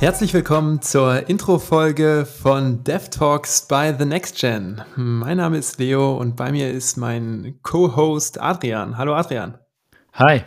[0.00, 4.80] Herzlich willkommen zur Intro-Folge von DevTalks by The Next Gen.
[4.96, 8.96] Mein Name ist Leo und bei mir ist mein Co-Host Adrian.
[8.96, 9.58] Hallo Adrian.
[10.14, 10.42] Hi.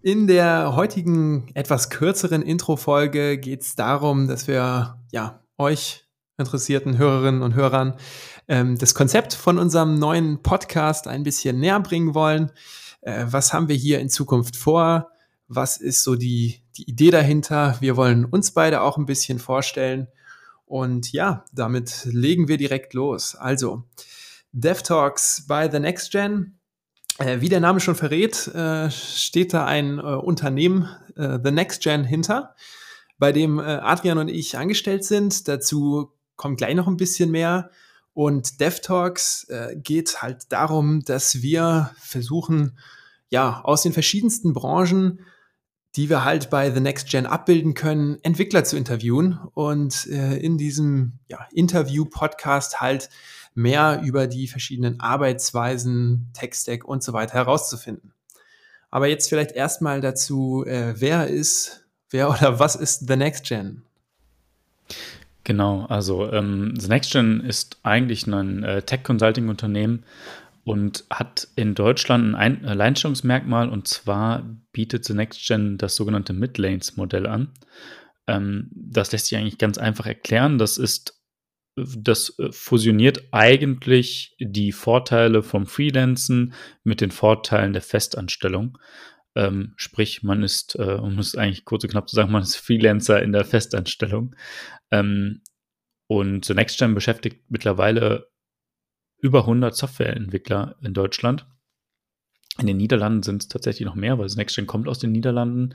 [0.00, 6.04] In der heutigen etwas kürzeren Intro-Folge geht es darum, dass wir ja, euch
[6.38, 7.96] interessierten Hörerinnen und Hörern
[8.46, 12.52] ähm, das Konzept von unserem neuen Podcast ein bisschen näher bringen wollen.
[13.00, 15.10] Äh, was haben wir hier in Zukunft vor?
[15.52, 17.76] Was ist so die, die Idee dahinter?
[17.80, 20.06] Wir wollen uns beide auch ein bisschen vorstellen.
[20.64, 23.34] Und ja, damit legen wir direkt los.
[23.34, 23.82] Also,
[24.52, 26.60] DevTalks by The Next Gen.
[27.18, 32.04] Äh, wie der Name schon verrät, äh, steht da ein äh, Unternehmen, The Next Gen,
[32.04, 32.54] hinter,
[33.18, 35.48] bei dem Adrian und ich angestellt sind.
[35.48, 37.70] Dazu kommt gleich noch ein bisschen mehr.
[38.14, 42.78] Und DevTalks geht halt darum, dass wir versuchen,
[43.28, 45.20] ja, aus den verschiedensten Branchen
[45.96, 50.56] die wir halt bei The Next Gen abbilden können, Entwickler zu interviewen und äh, in
[50.56, 53.10] diesem ja, Interview-Podcast halt
[53.54, 58.12] mehr über die verschiedenen Arbeitsweisen, Tech-Stack und so weiter herauszufinden.
[58.90, 63.82] Aber jetzt vielleicht erstmal dazu, äh, wer ist, wer oder was ist The Next Gen?
[65.44, 70.04] Genau, also ähm, The Next Gen ist eigentlich ein äh, Tech-Consulting-Unternehmen,
[70.70, 77.26] und hat in Deutschland ein Alleinstellungsmerkmal und zwar bietet The Next Gen das sogenannte Mid-Lanes-Modell
[77.26, 77.52] an.
[78.28, 80.58] Ähm, das lässt sich eigentlich ganz einfach erklären.
[80.58, 81.20] Das ist
[81.74, 86.54] das äh, fusioniert eigentlich die Vorteile vom Freelancen
[86.84, 88.78] mit den Vorteilen der Festanstellung.
[89.34, 92.54] Ähm, sprich, man ist, äh, um es eigentlich kurz und knapp zu sagen, man ist
[92.54, 94.36] Freelancer in der Festanstellung.
[94.92, 95.42] Ähm,
[96.06, 98.30] und The Next Gen beschäftigt mittlerweile
[99.20, 101.46] über 100 Softwareentwickler in Deutschland.
[102.58, 105.74] In den Niederlanden sind es tatsächlich noch mehr, weil das NextGen kommt aus den Niederlanden.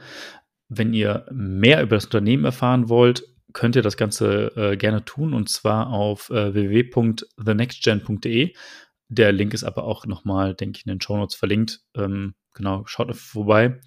[0.67, 3.23] Wenn ihr mehr über das Unternehmen erfahren wollt,
[3.53, 8.53] könnt ihr das Ganze äh, gerne tun und zwar auf äh, www.thenextgen.de.
[9.07, 11.81] Der Link ist aber auch nochmal, denke ich, in den Show Notes verlinkt.
[11.95, 13.79] Ähm, genau, schaut vorbei.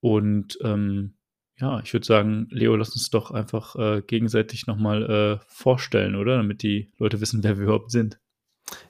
[0.00, 1.14] Und ähm,
[1.58, 6.38] ja, ich würde sagen, Leo, lass uns doch einfach äh, gegenseitig nochmal äh, vorstellen, oder?
[6.38, 8.18] Damit die Leute wissen, wer wir überhaupt sind.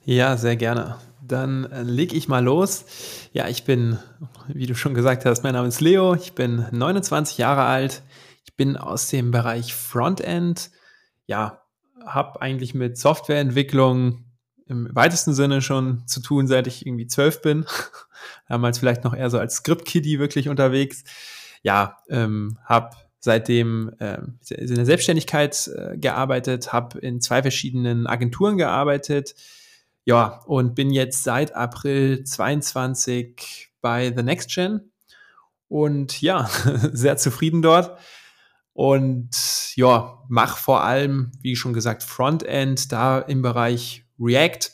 [0.04, 0.96] Ja, sehr gerne.
[1.22, 2.84] Dann äh, lege ich mal los.
[3.32, 3.98] Ja, ich bin,
[4.48, 6.14] wie du schon gesagt hast, mein Name ist Leo.
[6.14, 8.02] Ich bin 29 Jahre alt.
[8.44, 10.70] Ich bin aus dem Bereich Frontend.
[11.26, 11.62] Ja,
[12.04, 14.24] habe eigentlich mit Softwareentwicklung
[14.66, 17.66] im weitesten Sinne schon zu tun, seit ich irgendwie zwölf bin.
[18.48, 21.04] Damals vielleicht noch eher so als Script-Kiddie wirklich unterwegs.
[21.62, 24.18] Ja, ähm, habe seitdem äh,
[24.48, 29.34] in der Selbstständigkeit äh, gearbeitet, habe in zwei verschiedenen Agenturen gearbeitet
[30.10, 34.90] ja, und bin jetzt seit April 22 bei The Next Gen
[35.68, 36.50] und ja,
[36.92, 37.96] sehr zufrieden dort.
[38.72, 44.72] Und ja, mach vor allem, wie schon gesagt, Frontend, da im Bereich React.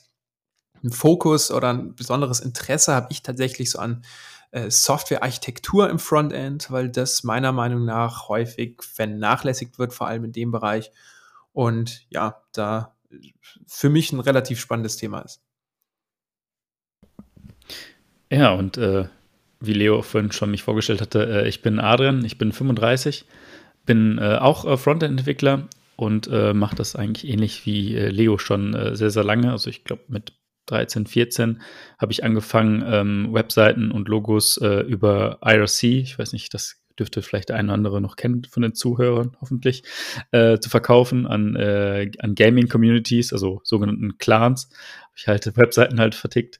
[0.83, 4.07] Ein Fokus oder ein besonderes Interesse habe ich tatsächlich so an
[4.53, 10.33] äh, Softwarearchitektur im Frontend, weil das meiner Meinung nach häufig vernachlässigt wird, vor allem in
[10.33, 10.93] dem Bereich.
[11.53, 12.96] Und ja, da
[13.67, 15.43] für mich ein relativ spannendes Thema ist.
[18.31, 19.07] Ja, und äh,
[19.61, 23.25] wie Leo vorhin schon mich vorgestellt hatte, äh, ich bin Adrian, ich bin 35,
[23.85, 28.97] bin äh, auch äh, Frontend-Entwickler und äh, mache das eigentlich ähnlich wie äh, Leo schon
[28.97, 29.53] sehr, sehr lange.
[29.53, 30.35] Also ich glaube mit
[30.67, 31.63] 13, 14
[31.99, 37.51] habe ich angefangen, ähm, Webseiten und Logos über IRC, ich weiß nicht, das dürfte vielleicht
[37.51, 39.83] eine oder andere noch kennen von den Zuhörern, hoffentlich,
[40.33, 44.69] äh, zu verkaufen an, äh, an Gaming-Communities, also sogenannten Clans.
[45.03, 46.59] Habe ich halt Webseiten halt vertickt.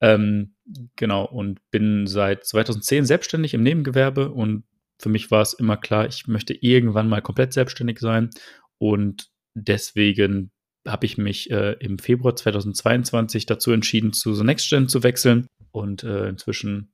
[0.00, 0.54] Ähm,
[0.96, 4.64] genau, und bin seit 2010 selbstständig im Nebengewerbe und
[4.98, 8.30] für mich war es immer klar, ich möchte irgendwann mal komplett selbstständig sein
[8.78, 10.50] und deswegen
[10.86, 15.46] habe ich mich äh, im Februar 2022 dazu entschieden, zu The Next Gen zu wechseln
[15.70, 16.91] und äh, inzwischen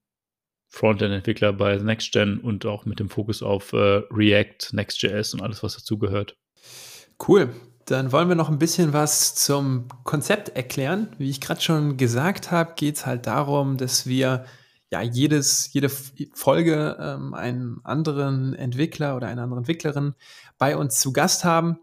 [0.68, 5.74] Frontend-Entwickler bei NextGen und auch mit dem Fokus auf äh, React, Next.js und alles, was
[5.74, 6.36] dazugehört.
[7.26, 7.50] Cool.
[7.86, 11.08] Dann wollen wir noch ein bisschen was zum Konzept erklären.
[11.16, 14.44] Wie ich gerade schon gesagt habe, geht es halt darum, dass wir
[14.90, 20.14] ja jedes, jede Folge ähm, einen anderen Entwickler oder eine andere Entwicklerin
[20.58, 21.78] bei uns zu Gast haben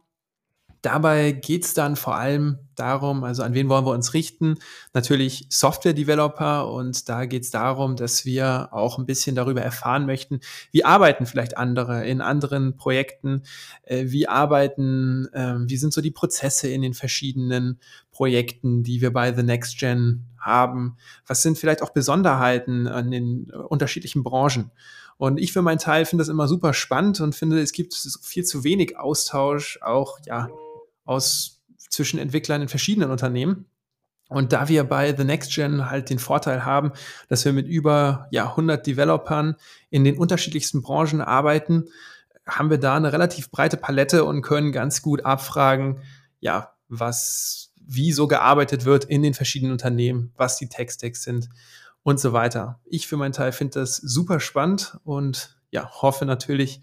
[0.85, 4.55] Dabei geht es dann vor allem darum, also an wen wollen wir uns richten?
[4.93, 10.39] Natürlich Software-Developer und da geht es darum, dass wir auch ein bisschen darüber erfahren möchten,
[10.71, 13.43] wie arbeiten vielleicht andere in anderen Projekten,
[13.83, 17.79] äh, wie arbeiten, äh, wie sind so die Prozesse in den verschiedenen
[18.11, 23.49] Projekten, die wir bei The Next Gen haben, was sind vielleicht auch Besonderheiten an den
[23.51, 24.71] unterschiedlichen Branchen.
[25.17, 28.43] Und ich für meinen Teil finde das immer super spannend und finde, es gibt viel
[28.43, 30.49] zu wenig Austausch auch ja
[31.05, 31.54] aus
[31.89, 33.65] zwischen Entwicklern in verschiedenen Unternehmen.
[34.27, 36.91] Und da wir bei The Next Gen halt den Vorteil haben,
[37.27, 39.55] dass wir mit über ja, 100 Developern
[39.89, 41.85] in den unterschiedlichsten Branchen arbeiten,
[42.47, 46.01] haben wir da eine relativ breite Palette und können ganz gut abfragen,
[46.39, 51.49] ja, was, wie so gearbeitet wird in den verschiedenen Unternehmen, was die Tech-Stacks sind
[52.03, 52.79] und so weiter.
[52.85, 56.81] Ich für meinen Teil finde das super spannend und ja, hoffe natürlich,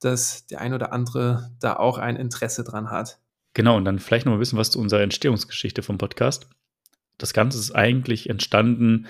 [0.00, 3.18] dass der ein oder andere da auch ein Interesse dran hat.
[3.54, 6.48] Genau, und dann vielleicht noch ein bisschen was zu unserer Entstehungsgeschichte vom Podcast.
[7.18, 9.06] Das Ganze ist eigentlich entstanden,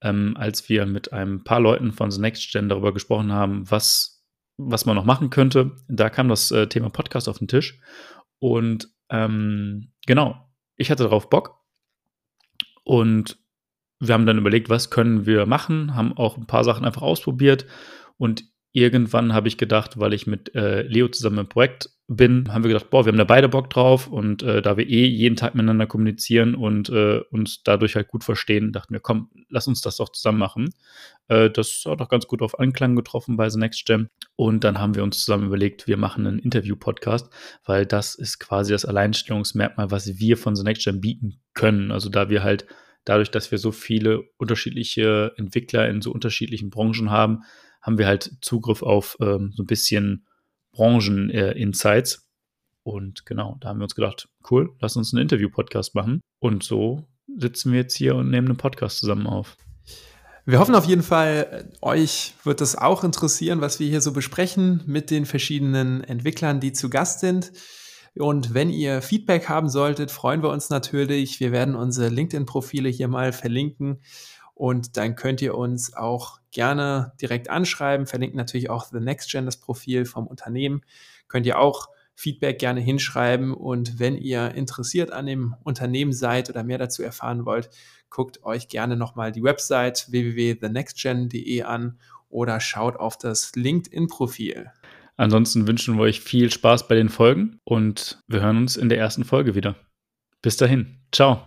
[0.00, 4.24] ähm, als wir mit ein paar Leuten von The Next Gen darüber gesprochen haben, was,
[4.56, 5.76] was man noch machen könnte.
[5.88, 7.80] Da kam das äh, Thema Podcast auf den Tisch.
[8.38, 11.60] Und ähm, genau, ich hatte darauf Bock.
[12.84, 13.38] Und
[14.00, 17.66] wir haben dann überlegt, was können wir machen, haben auch ein paar Sachen einfach ausprobiert.
[18.16, 22.64] Und irgendwann habe ich gedacht, weil ich mit äh, Leo zusammen im Projekt bin, haben
[22.64, 25.36] wir gedacht, boah, wir haben da beide Bock drauf und äh, da wir eh jeden
[25.36, 29.80] Tag miteinander kommunizieren und äh, uns dadurch halt gut verstehen, dachten wir, komm, lass uns
[29.80, 30.70] das doch zusammen machen.
[31.28, 34.78] Äh, das hat auch ganz gut auf Anklang getroffen bei The Next Gem und dann
[34.78, 37.32] haben wir uns zusammen überlegt, wir machen einen Interview-Podcast,
[37.64, 41.90] weil das ist quasi das Alleinstellungsmerkmal, was wir von The Next Gem bieten können.
[41.90, 42.66] Also da wir halt
[43.04, 47.42] dadurch, dass wir so viele unterschiedliche Entwickler in so unterschiedlichen Branchen haben,
[47.80, 50.26] haben wir halt Zugriff auf ähm, so ein bisschen
[50.72, 52.14] Branchen-Insights.
[52.14, 52.18] Äh,
[52.84, 56.20] und genau, da haben wir uns gedacht, cool, lass uns einen Interview-Podcast machen.
[56.40, 57.06] Und so
[57.38, 59.56] sitzen wir jetzt hier und nehmen einen Podcast zusammen auf.
[60.44, 64.82] Wir hoffen auf jeden Fall, euch wird das auch interessieren, was wir hier so besprechen
[64.86, 67.52] mit den verschiedenen Entwicklern, die zu Gast sind.
[68.16, 71.38] Und wenn ihr Feedback haben solltet, freuen wir uns natürlich.
[71.38, 74.00] Wir werden unsere LinkedIn-Profile hier mal verlinken.
[74.54, 78.06] Und dann könnt ihr uns auch gerne direkt anschreiben.
[78.06, 80.82] Verlinken natürlich auch The Next Gen, das Profil vom Unternehmen.
[81.28, 83.54] Könnt ihr auch Feedback gerne hinschreiben.
[83.54, 87.70] Und wenn ihr interessiert an dem Unternehmen seid oder mehr dazu erfahren wollt,
[88.10, 91.98] guckt euch gerne nochmal die Website www.thenextgen.de an
[92.28, 94.70] oder schaut auf das LinkedIn-Profil.
[95.16, 98.98] Ansonsten wünschen wir euch viel Spaß bei den Folgen und wir hören uns in der
[98.98, 99.76] ersten Folge wieder.
[100.40, 100.98] Bis dahin.
[101.12, 101.42] Ciao.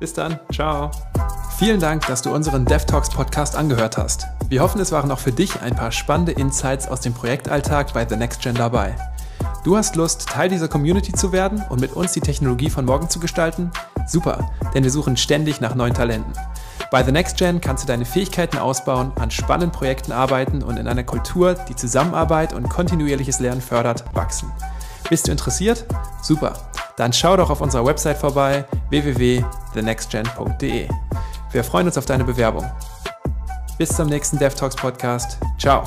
[0.00, 0.38] Bis dann.
[0.52, 0.90] Ciao.
[1.56, 4.26] Vielen Dank, dass du unseren DevTalks Podcast angehört hast.
[4.48, 8.04] Wir hoffen, es waren auch für dich ein paar spannende Insights aus dem Projektalltag bei
[8.08, 8.96] The Next Gen dabei.
[9.62, 13.08] Du hast Lust, Teil dieser Community zu werden und mit uns die Technologie von morgen
[13.08, 13.70] zu gestalten?
[14.08, 16.32] Super, denn wir suchen ständig nach neuen Talenten.
[16.90, 20.88] Bei The Next Gen kannst du deine Fähigkeiten ausbauen, an spannenden Projekten arbeiten und in
[20.88, 24.50] einer Kultur, die Zusammenarbeit und kontinuierliches Lernen fördert, wachsen.
[25.08, 25.84] Bist du interessiert?
[26.20, 26.54] Super.
[26.96, 30.88] Dann schau doch auf unserer Website vorbei www.thenextgen.de.
[31.54, 32.68] Wir freuen uns auf deine Bewerbung.
[33.78, 35.38] Bis zum nächsten DevTalks Podcast.
[35.56, 35.84] Ciao.